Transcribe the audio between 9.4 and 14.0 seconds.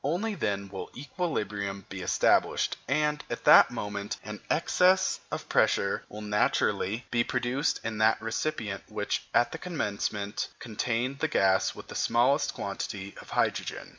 the commencement, contained the gas with the smallest quantity of hydrogen.